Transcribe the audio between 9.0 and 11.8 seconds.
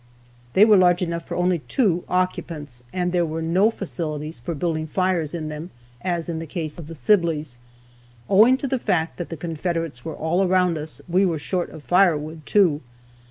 that the Confederates were all around us, we were short